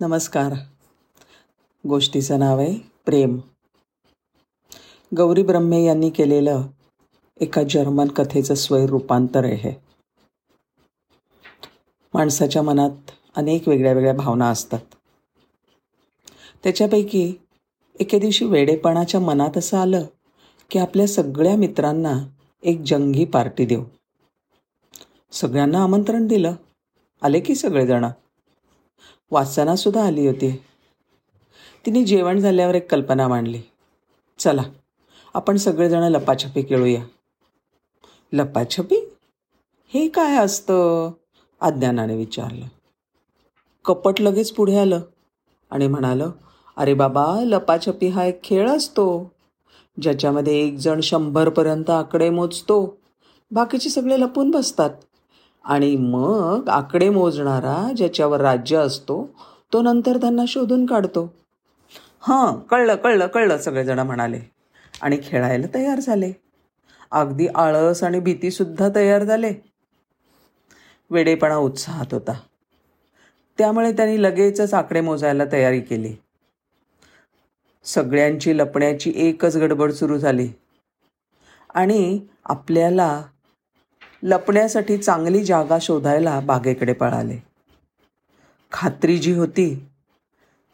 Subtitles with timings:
[0.00, 0.52] नमस्कार.
[1.88, 3.38] गोष्टीचं नाव आहे प्रेम.
[5.16, 6.62] गौरी ब्रह्मे यांनी केलेलं
[7.40, 9.82] एका जर्मन कथेचं स्वय रूपांतर आहे
[12.14, 12.90] माणसाच्या मनात
[13.36, 14.78] अनेक वेगळ्या वेगळ्या भावना असतात.
[16.62, 17.34] त्याच्यापैकी
[18.00, 20.04] एके दिवशी वेडेपणाच्या मनात असं आलं
[20.70, 22.26] की आपल्या सगळ्या मित्रांना
[22.62, 23.84] एक जंगी पार्टी देऊ.
[25.32, 26.54] सगळ्यांना आमंत्रण दिलं.
[27.22, 28.06] आले की सगळेजण?
[29.30, 30.62] वासनासुद्धा आली होती.
[31.86, 33.62] तिने जेवण झाल्यावर एक कल्पना मांडली.
[34.38, 34.62] चला
[35.34, 37.04] आपण सगळेजण लपाछपी खेळूया.
[38.32, 39.12] लपाछपी?
[39.88, 41.10] हे काय असतं?
[41.60, 42.66] अज्ञानाने विचारलं.
[43.84, 45.00] कपट लगेच पुढे आलं
[45.70, 46.30] आणि म्हणालं
[46.76, 49.32] अरे बाबा लपाछपी हा एक खेळ असतो
[50.02, 52.98] ज्याच्यामध्ये एक जण शंभरपर्यंत आकडे मोजतो.
[53.50, 54.90] बाकीचे सगळे लपून बसतात.
[55.66, 59.30] आणि मग आकडे मोजणारा ज्याच्यावर राज्य असतो
[59.72, 61.34] तो नंतर त्यांना शोधून काढतो.
[62.20, 64.40] हां कळलं कळलं कळलं सगळेजण म्हणाले.
[65.02, 66.32] आणि खेळायला तयार झाले.
[67.10, 69.52] अगदी आळस आणि भीतीसुद्धा तयार झाले.
[71.10, 72.32] वेडेपणा उत्साहात होता.
[73.58, 76.14] त्यामुळे त्यांनी लगेचच आकडे मोजायला तयारी केली.
[77.84, 80.48] सगळ्यांची लपण्याची एकच गडबड सुरू झाली.
[81.74, 83.22] आणि आपल्याला
[84.22, 87.42] लपण्यासाठी चांगली जागा शोधायला बागेकडे पळाले.
[88.72, 89.86] खात्री जी होती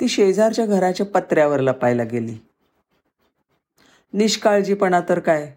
[0.00, 2.34] ती शेजारच्या घराच्या पत्र्यावर लपायला गेली.
[4.12, 5.54] निष्काळजीपणा तर काय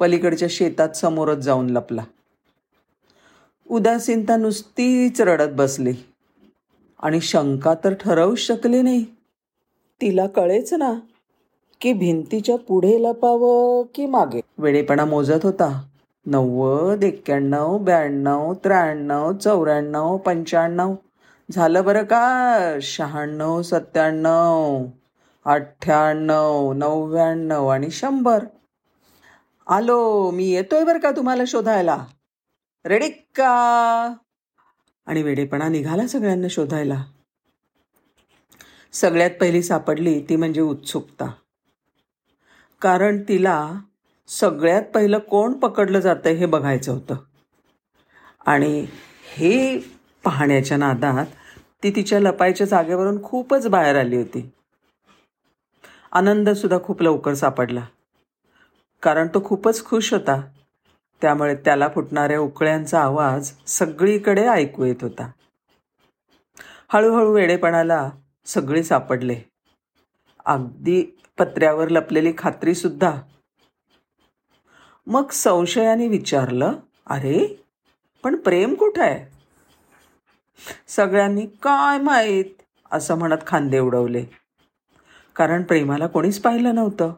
[0.00, 2.04] पलीकडच्या शेतात समोरच जाऊन लपला.
[3.70, 5.92] उदासीनता नुसतीच रडत बसली.
[7.02, 9.04] आणि शंका तर ठरवूच शकली नाही.
[10.00, 10.92] तिला कळेच ना
[11.80, 14.40] की भिंतीच्या पुढे लपावं की मागे?
[14.58, 15.82] वेळेपणा मोजत होता.
[16.26, 20.94] नव्वद एक्क्याण्णव ब्याण्णव त्र्याण्णव चौऱ्याण्णव पंच्याण्णव.
[21.50, 22.78] झालं बरं का?
[22.82, 24.84] शहाण्णव सत्त्याण्णव
[25.44, 28.44] अठ्ठ्याण्णव नव्याण्णव आणि शंभर.
[29.66, 32.06] आलो मी येतोय बरं का तुम्हाला शोधायला?
[32.84, 34.14] रेडी का?
[35.06, 37.04] आणि वेडेपणा निघाला सगळ्यांना शोधायला.
[38.92, 41.32] सगळ्यात पहिली सापडली ती म्हणजे उत्सुकता.
[42.82, 43.74] कारण तिला
[44.28, 47.14] सगळ्यात पहिलं कोण पकडलं जातं हे बघायचं होतं.
[48.46, 48.86] आणि
[49.34, 49.78] हे
[50.24, 51.26] पाहण्याच्या नादात
[51.82, 54.50] ती तिच्या लपायच्या जागेवरून खूपच बाहेर आली होती.
[56.12, 57.86] आनंदसुद्धा खूप लवकर सापडला.
[59.02, 60.40] कारण तो खूपच खुश होता.
[61.22, 65.30] त्यामुळे त्याला फुटणाऱ्या उकळ्यांचा आवाज सगळीकडे ऐकू येत होता.
[66.88, 68.10] हळूहळू वेडेपणाला
[68.46, 69.40] सगळे सापडले.
[70.46, 73.20] अगदी पत्र्यावर लपलेली खात्रीसुद्धा
[75.06, 76.72] मग संशयाने विचारलं
[77.06, 77.62] अरे
[78.24, 79.02] पण प्रेम कुठं?
[79.02, 79.24] आहे
[80.88, 82.44] सगळ्यांनी काय माहीत?
[82.92, 84.24] असं म्हणत खांदे उडवले.
[85.36, 87.12] कारण प्रेमाला कोणीच पाहिलं नव्हतं.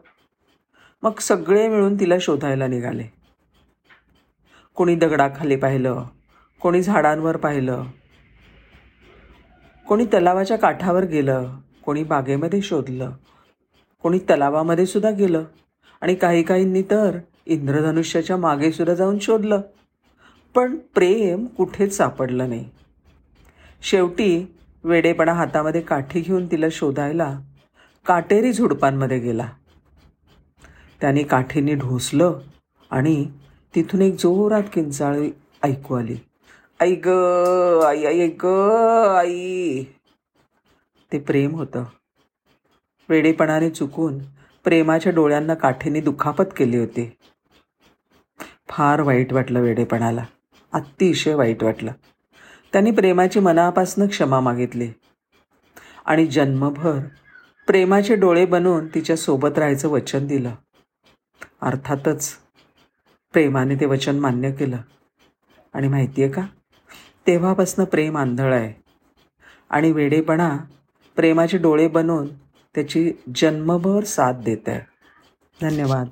[1.03, 3.03] मग सगळे मिळून तिला शोधायला निघाले.
[4.75, 6.03] कोणी दगडाखाली पाहिलं
[6.61, 7.83] कोणी झाडांवर पाहिलं
[9.87, 13.11] कोणी तलावाच्या काठावर गेलं कोणी बागेमध्ये शोधलं
[14.01, 15.43] कोणी तलावामध्ये सुद्धा गेलं
[16.01, 17.17] आणि काही काहींनी तर
[17.49, 19.61] इंद्रधनुष्याच्या मागे सुद्धा जाऊन शोधलं.
[20.55, 22.69] पण प्रेम कुठेच सापडलं नाही.
[23.81, 27.39] शेवटी वेडेपणा हातामध्ये काठी घेऊन तिला शोधायला
[28.05, 29.49] काटेरी झुडपांमध्ये गेला.
[31.01, 32.39] त्याने काठीने ढोसलं
[32.91, 33.27] आणि
[33.75, 35.31] तिथून एक जोरात किंचाळी
[35.63, 36.15] ऐकू आली.
[36.79, 37.07] आई ग
[37.87, 38.45] आई आई ग
[39.17, 39.83] आई.
[41.11, 41.83] ते प्रेम होतं.
[43.09, 44.17] वेडेपणाने चुकून
[44.63, 47.11] प्रेमाच्या डोळ्यांना काठीने दुखापत केली होती.
[48.79, 50.23] फार वाईट वाटलं वेडेपणाला.
[50.73, 51.91] अतिशय वाईट वाटलं.
[52.73, 54.91] त्यांनी प्रेमाची मनापासनं क्षमा मागितली.
[56.05, 56.99] आणि जन्मभर
[57.67, 60.51] प्रेमाचे डोळे बनवून तिच्या सोबत राहायचं वचन दिलं.
[61.61, 62.31] अर्थातच
[63.33, 64.77] प्रेमाने ते वचन मान्य केलं.
[65.73, 66.41] आणि माहिती आहे का?
[67.27, 68.81] तेव्हापासनं प्रेम आंधळ आहे.
[69.69, 70.57] आणि वेडेपणा
[71.15, 72.27] प्रेमाचे डोळे बनवून
[72.75, 74.81] त्याची जन्मभर साथ देत आहे
[75.61, 76.07] धन्यवाद.